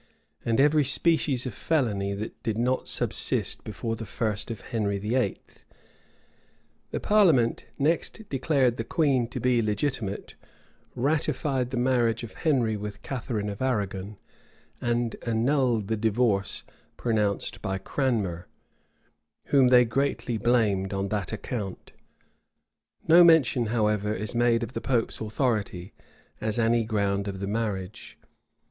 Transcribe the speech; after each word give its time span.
and 0.43 0.59
every 0.59 0.83
species 0.83 1.45
of 1.45 1.53
felony 1.53 2.11
that 2.15 2.41
did 2.41 2.57
not 2.57 2.87
subsist 2.87 3.63
before 3.63 3.95
the 3.95 4.03
first 4.03 4.49
of 4.49 4.61
Henry 4.61 4.97
VIII.[] 4.97 5.37
The 6.89 6.99
parliament 6.99 7.65
next 7.77 8.27
declared 8.27 8.77
the 8.77 8.83
queen 8.83 9.27
to 9.27 9.39
be 9.39 9.61
legitimate, 9.61 10.33
ratified 10.95 11.69
the 11.69 11.77
marriage 11.77 12.23
of 12.23 12.33
Henry 12.33 12.75
with 12.75 13.03
Catharine 13.03 13.47
of 13.47 13.61
Arragon, 13.61 14.17
and 14.81 15.15
annulled 15.21 15.87
the 15.87 15.97
divorce 15.97 16.63
pronounced 16.97 17.61
by 17.61 17.77
Cranmer,[] 17.77 18.47
whom 19.49 19.67
they 19.67 19.85
greatly 19.85 20.39
blamed 20.39 20.93
on 20.93 21.09
that 21.09 21.31
account. 21.31 21.91
No 23.07 23.23
mention, 23.23 23.67
however, 23.67 24.11
is 24.15 24.33
made 24.33 24.63
of 24.63 24.73
the 24.73 24.81
pope's 24.81 25.21
authority, 25.21 25.93
as 26.41 26.57
any 26.57 26.85
ground 26.85 27.27
of 27.27 27.39
the 27.39 27.45
marriage. 27.45 28.17